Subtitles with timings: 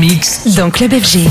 [0.00, 0.54] Mix.
[0.56, 1.28] Dans Club FG.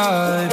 [0.00, 0.49] side.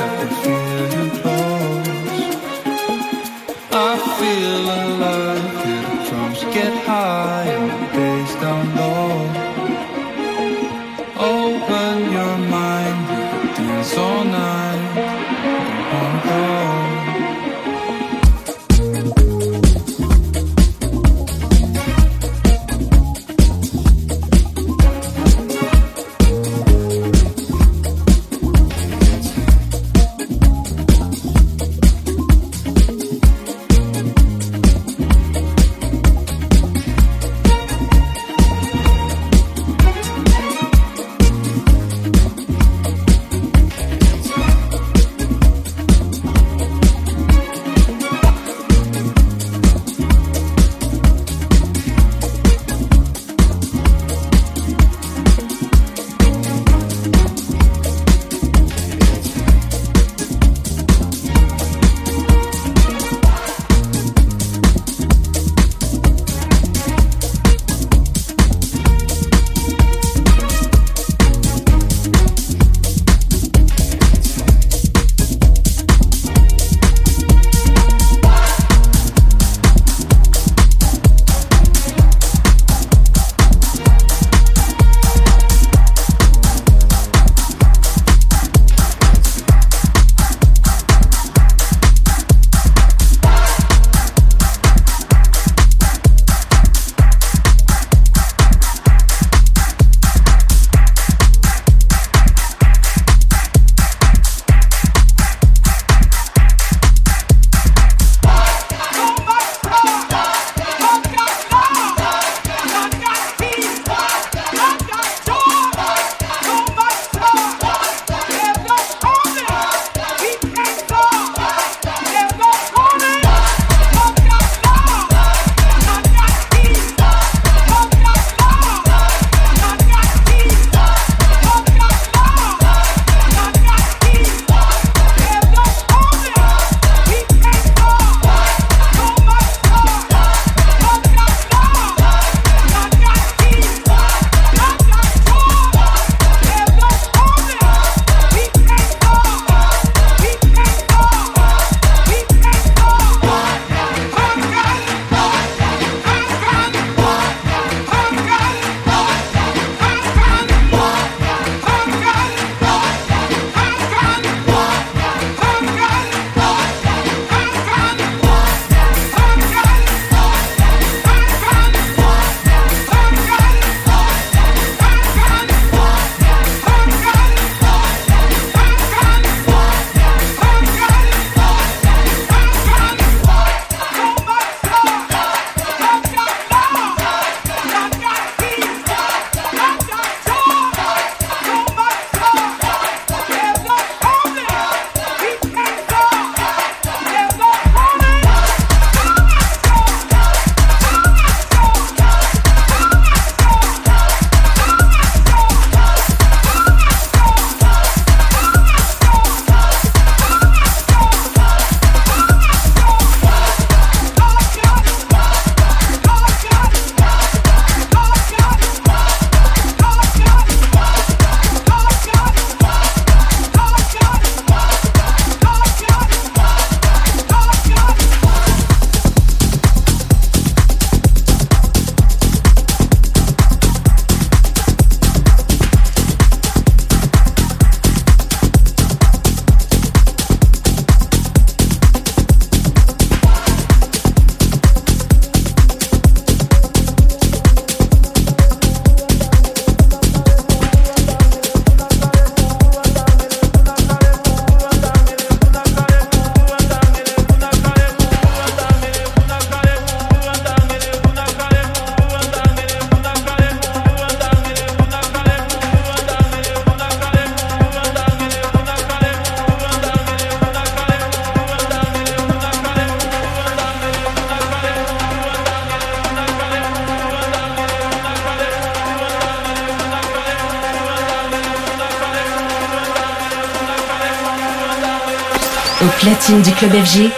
[286.58, 287.12] Club FG,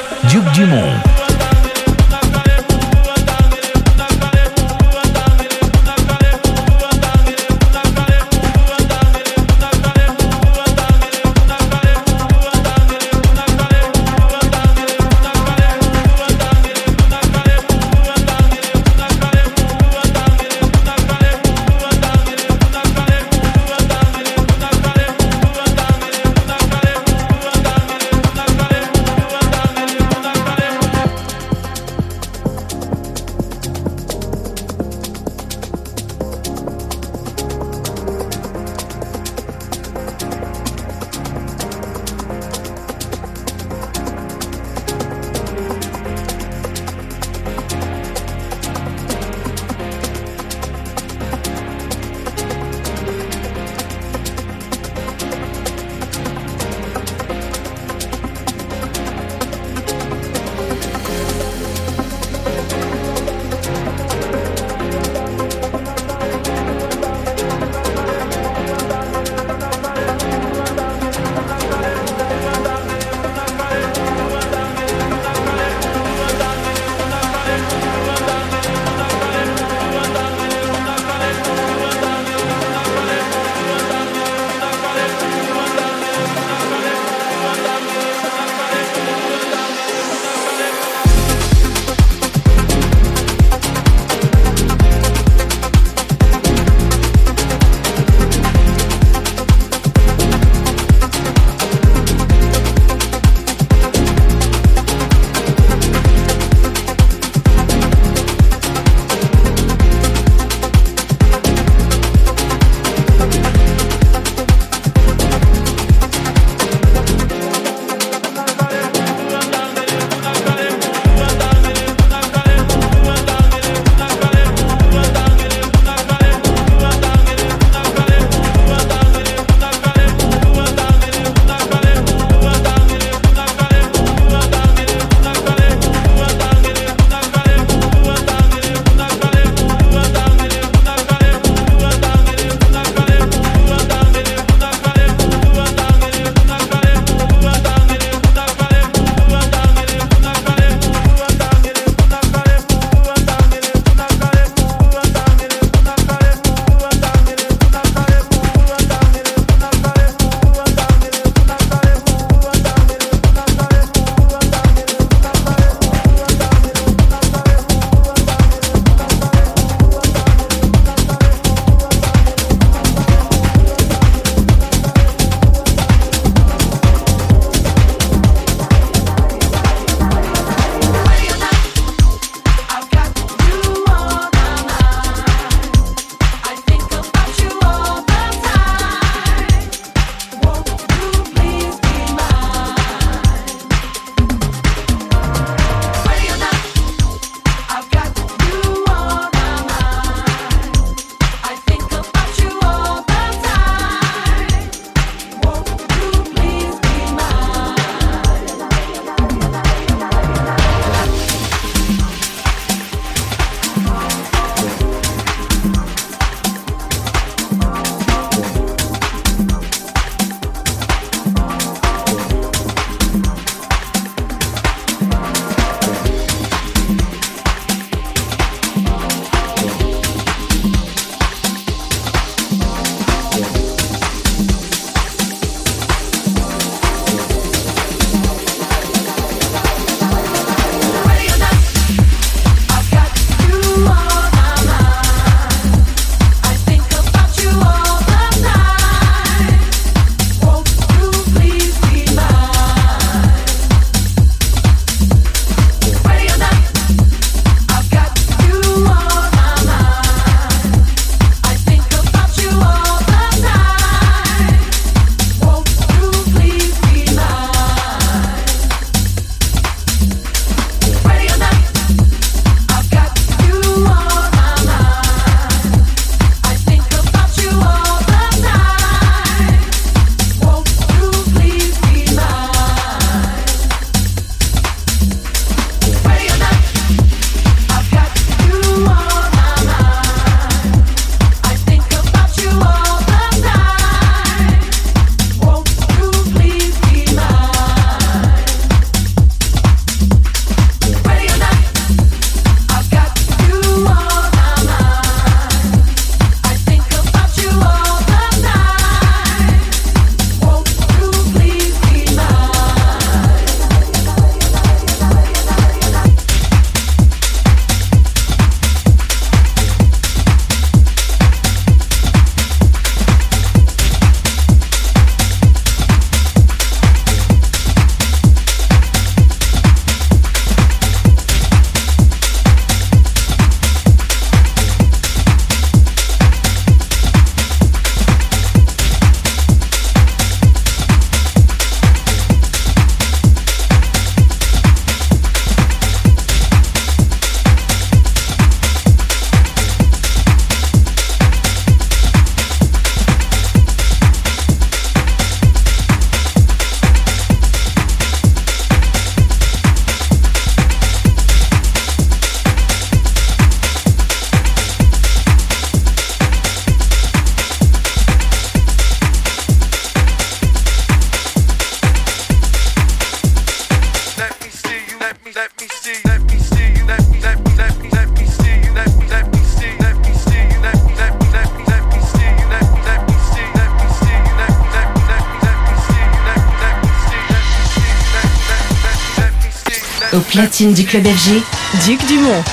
[390.11, 391.43] Au platine du club FG,
[391.85, 392.43] Duc Dumont.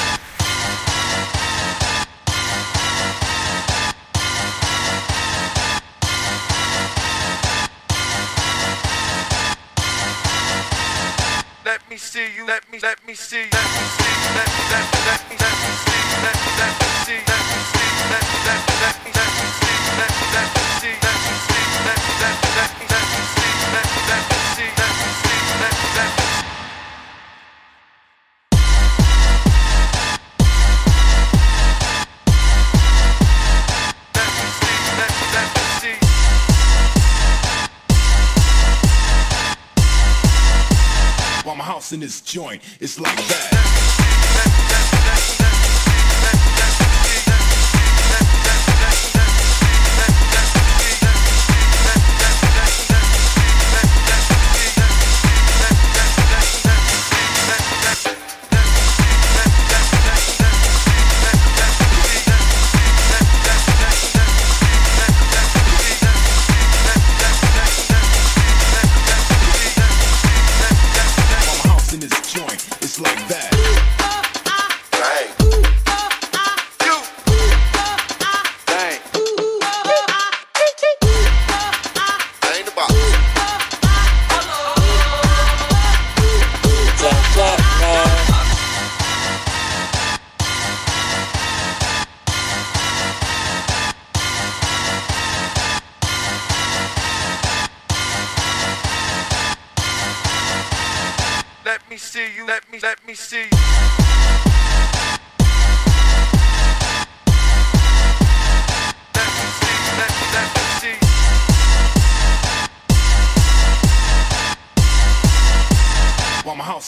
[42.07, 42.63] this joint.
[42.79, 43.56] It's like that.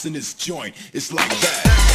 [0.05, 0.75] in his joint.
[0.93, 1.88] It's like that.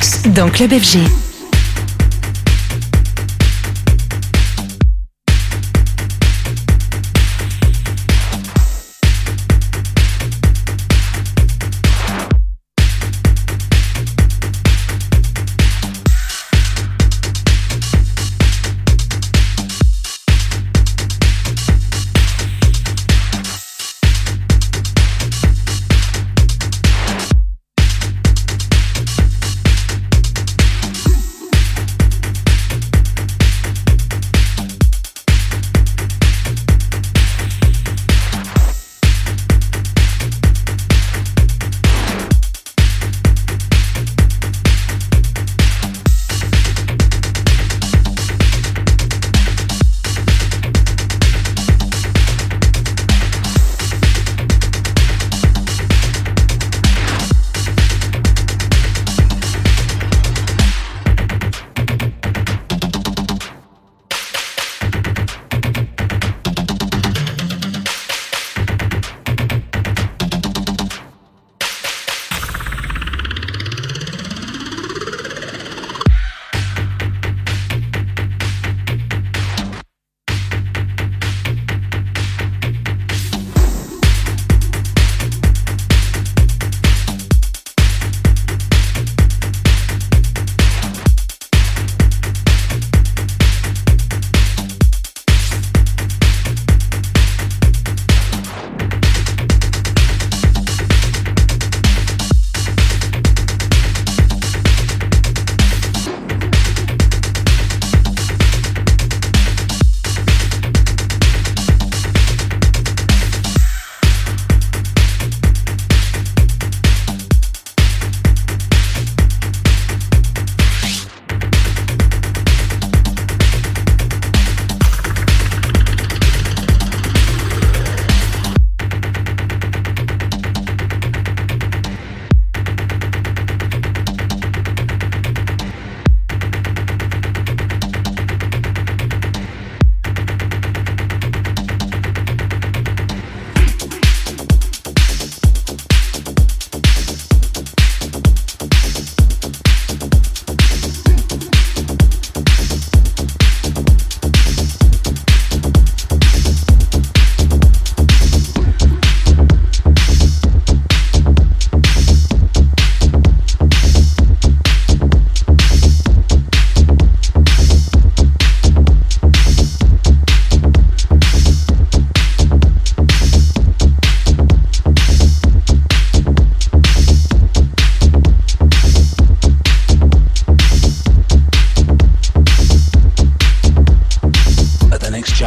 [0.00, 0.72] Donc dans Club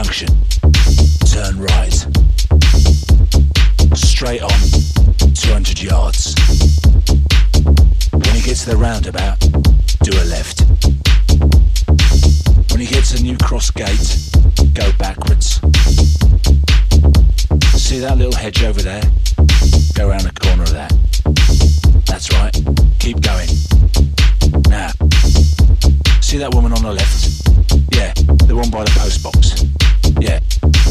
[0.03, 0.27] junction.
[1.31, 1.93] Turn right.
[3.95, 4.59] Straight on,
[5.33, 6.35] 200 yards.
[8.11, 9.39] When you get to the roundabout,
[10.01, 10.61] do a left.
[12.71, 14.17] When you get to the new cross gate,
[14.73, 15.61] go backwards.
[17.81, 19.03] See that little hedge over there?
[19.93, 20.91] Go around the corner of that.
[22.07, 22.53] That's right,
[22.99, 23.47] keep going.
[24.67, 24.91] Now,
[26.19, 27.43] see that woman on the left?
[27.95, 28.13] Yeah,
[28.47, 29.72] the one by the postbox.
[30.23, 30.39] Yeah,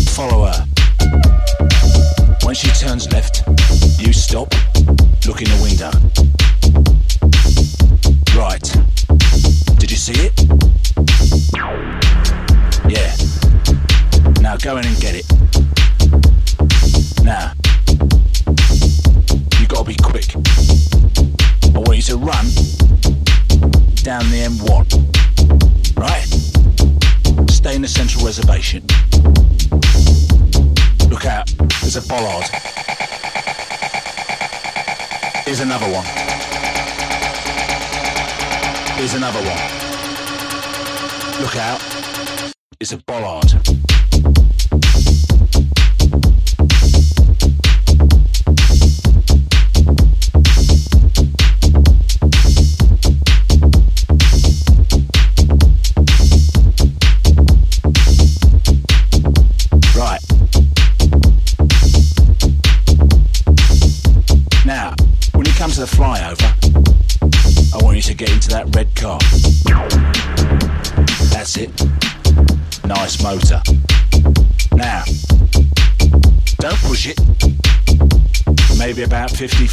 [0.08, 0.66] follow her.
[2.44, 3.44] When she turns left,
[3.98, 4.52] you stop,
[5.26, 5.90] look in the window.
[8.36, 8.60] Right.
[9.78, 10.38] Did you see it?
[12.92, 13.16] Yeah.
[14.42, 14.84] Now go in
[39.02, 39.48] Here's another one.
[41.42, 41.82] Look out,
[42.78, 43.52] it's a bollard.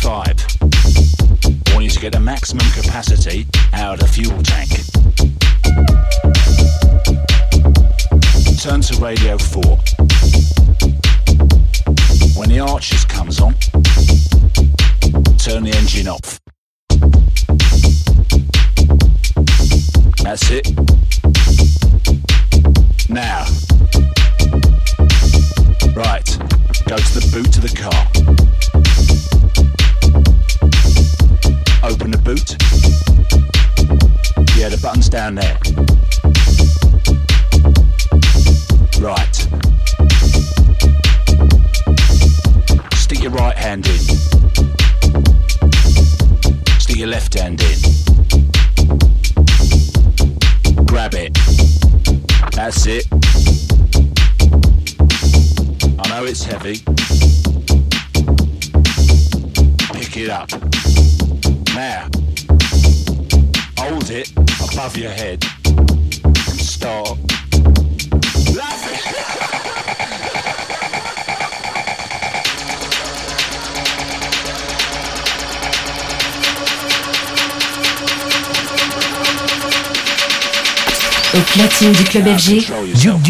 [0.09, 0.57] 55.
[1.67, 4.69] I want you to get the maximum capacity out of the fuel tank.
[8.59, 9.61] Turn to radio 4.
[12.35, 13.53] When the Archers comes on,
[15.37, 16.39] turn the engine off.
[20.23, 20.67] That's it.
[23.09, 23.45] Now.
[25.95, 26.25] Right.
[26.87, 28.98] Go to the boot of the car.
[31.89, 32.51] Open the boot.
[34.55, 35.57] Yeah, the button's down there.
[39.01, 39.35] Right.
[42.95, 43.99] Stick your right hand in.
[46.79, 47.79] Stick your left hand in.
[50.85, 51.33] Grab it.
[52.51, 53.07] That's it.
[55.97, 56.83] I know it's heavy.
[59.93, 60.78] Pick it up.
[61.79, 62.09] Now,
[63.77, 65.41] hold it above your head.
[66.57, 67.17] Start
[68.53, 68.99] laughing.
[81.33, 83.21] Au platine du club FG, Control yourself.
[83.21, 83.23] Duc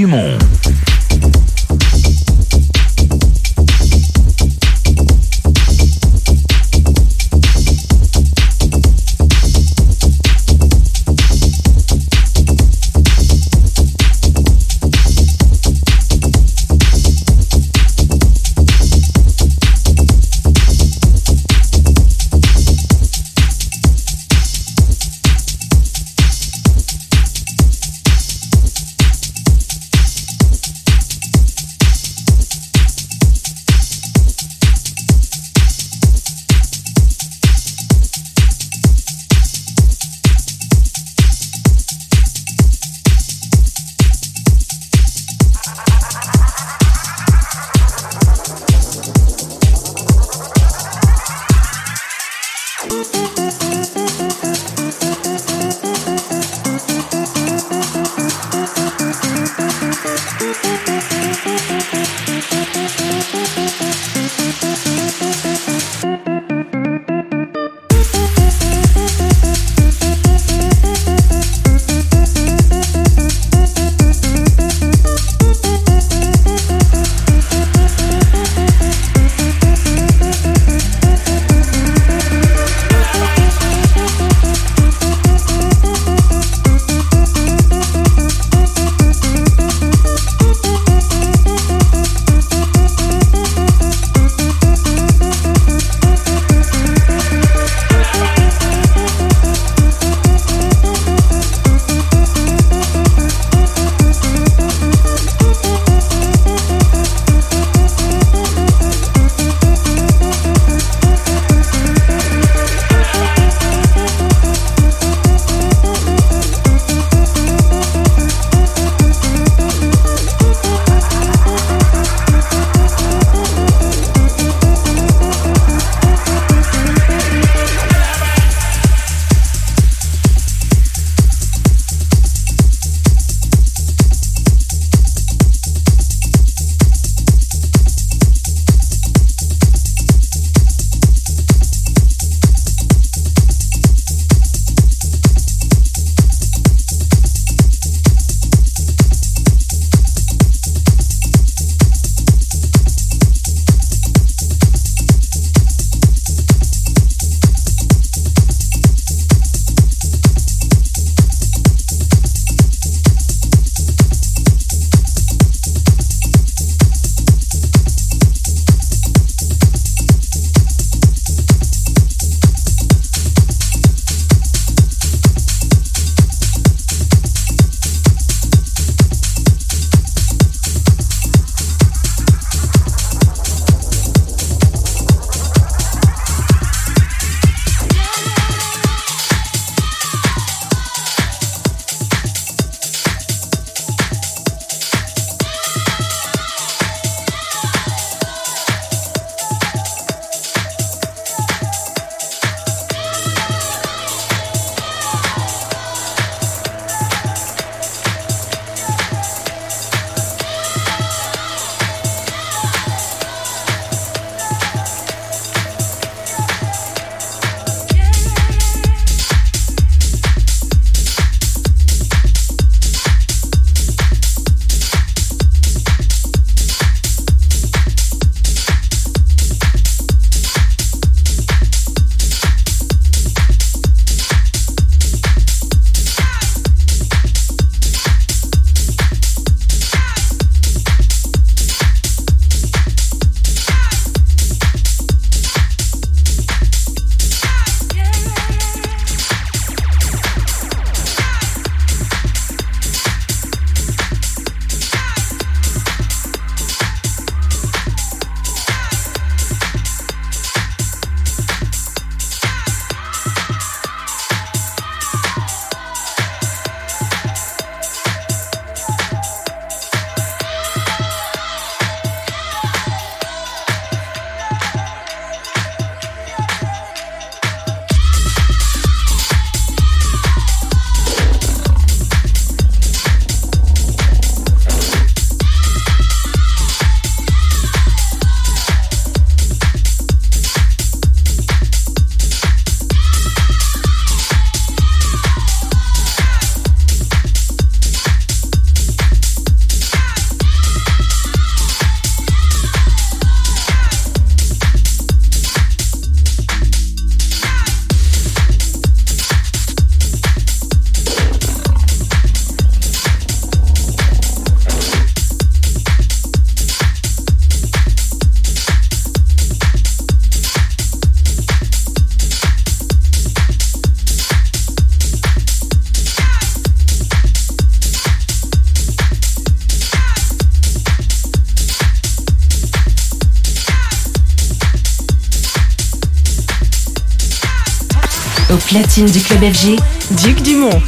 [338.70, 339.76] platine du club FG,
[340.12, 340.82] Duc Dumont.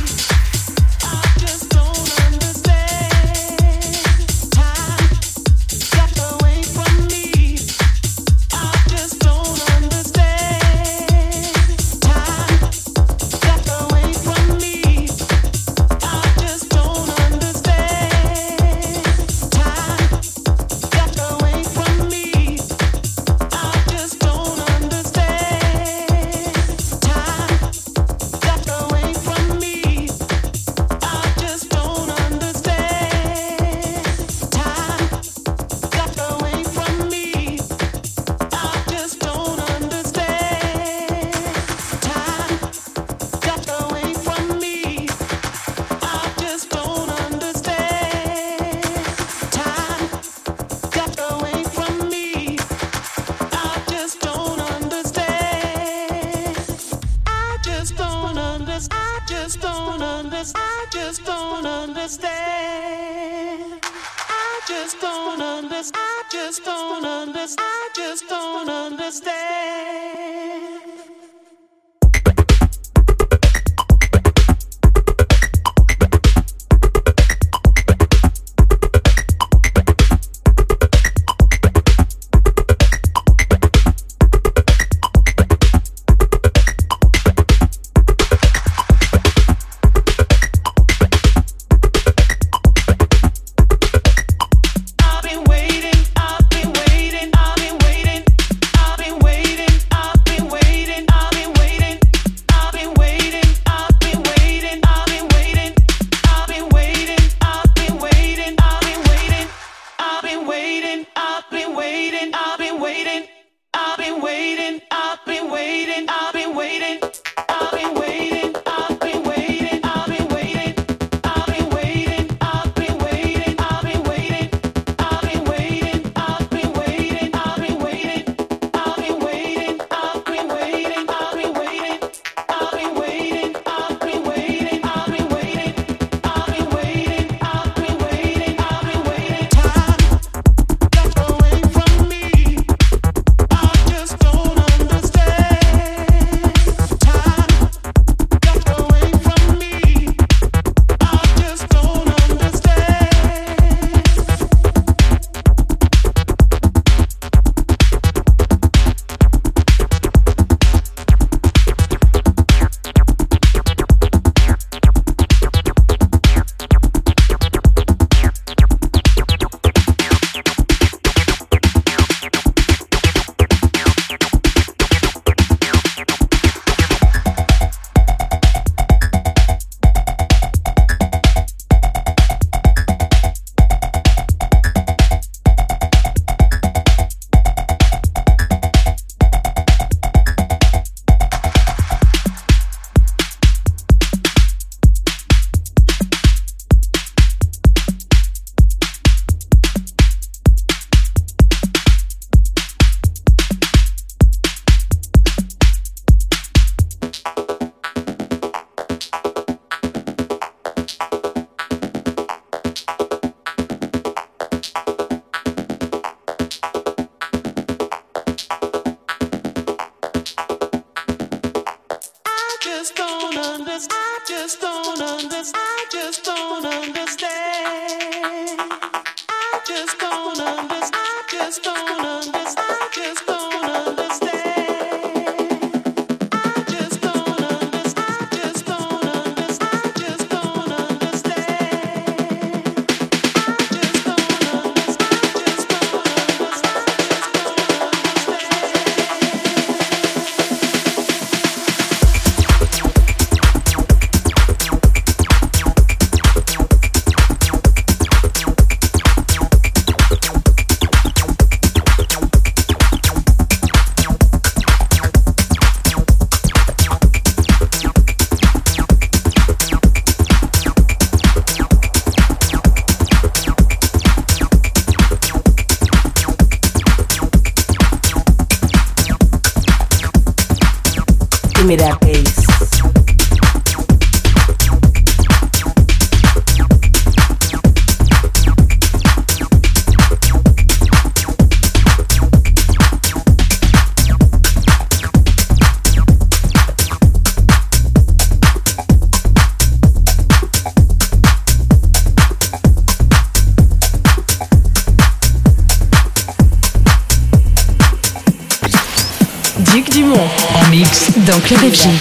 [311.71, 312.00] FG.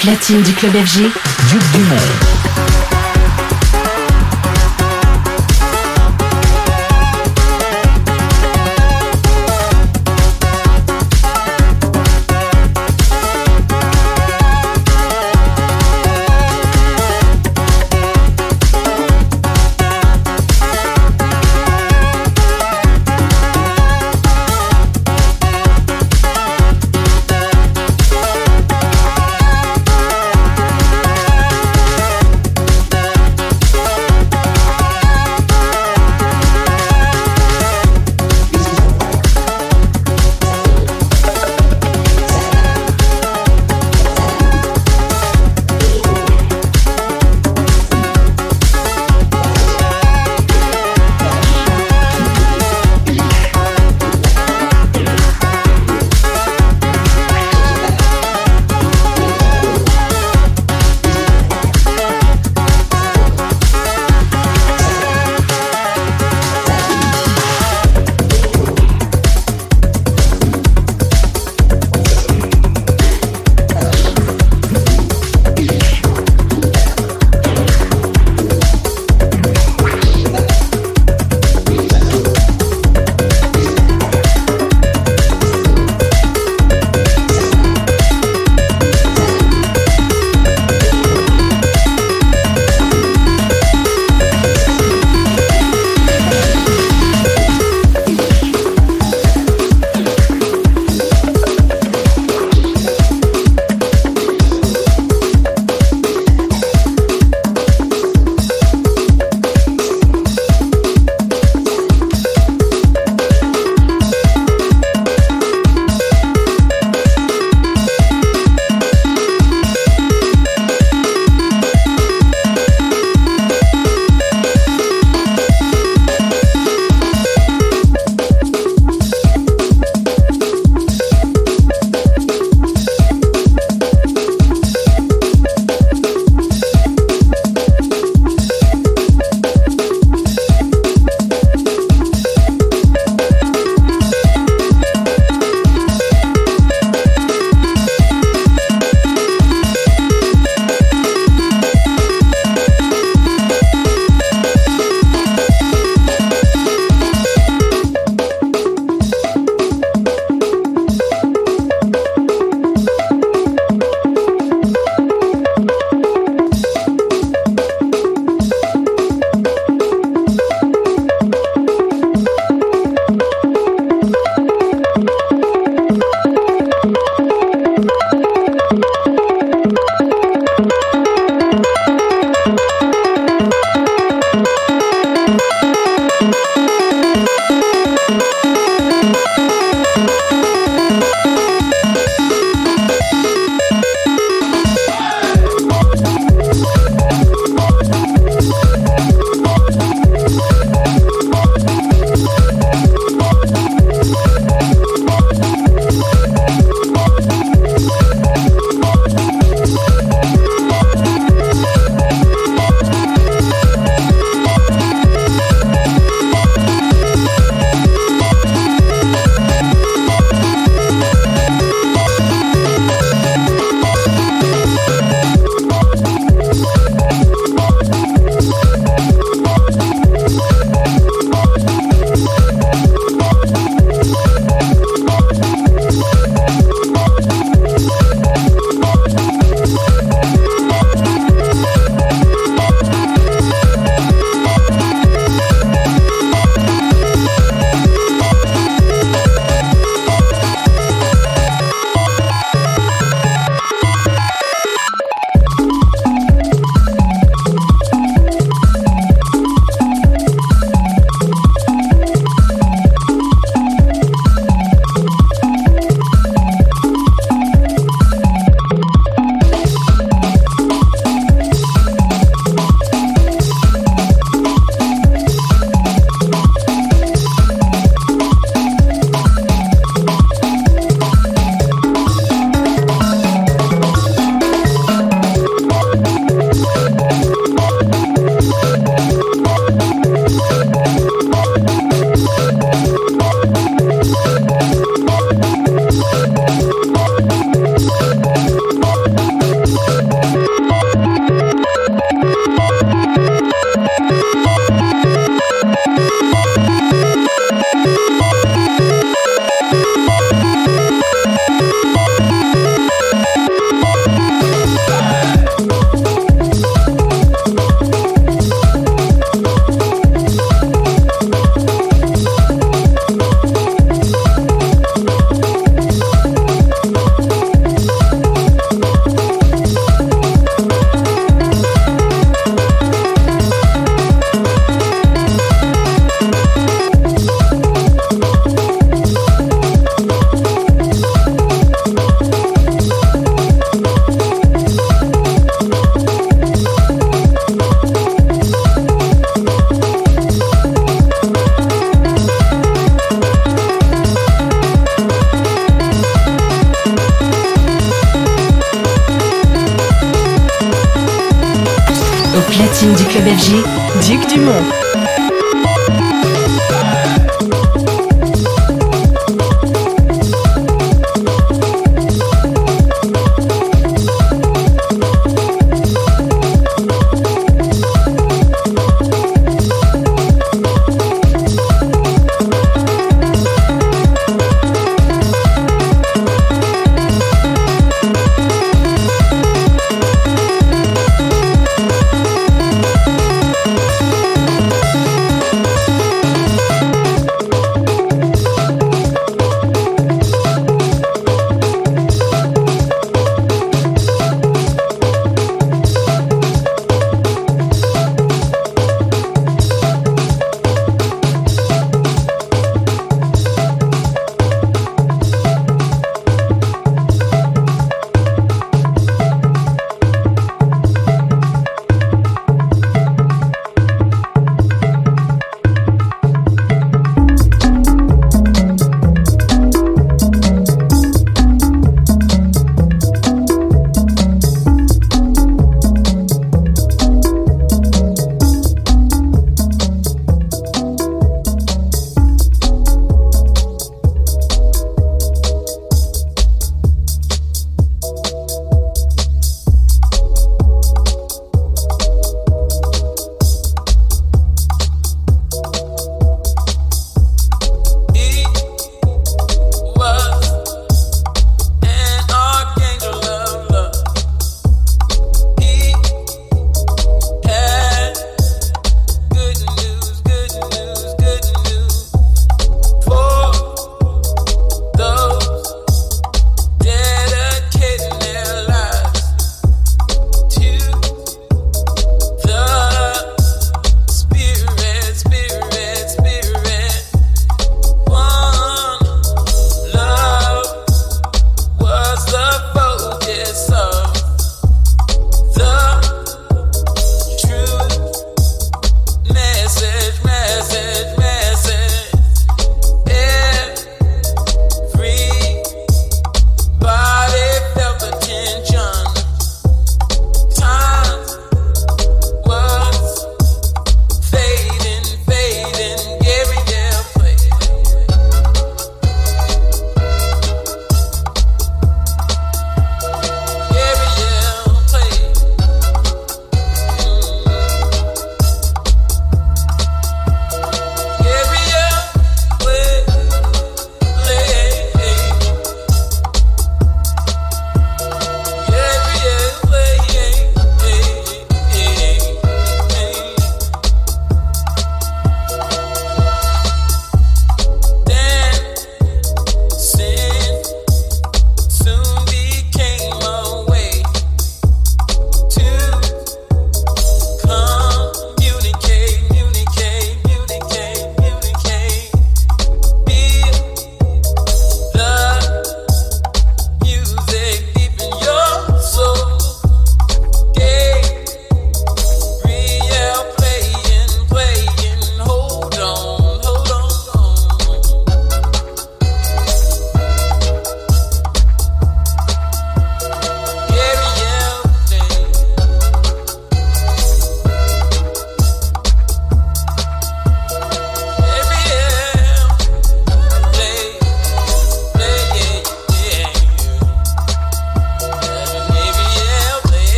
[0.00, 1.02] Platine du club FG,
[1.50, 2.39] Duc Dumont.